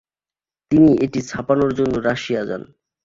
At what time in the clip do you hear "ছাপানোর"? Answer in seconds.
1.29-1.71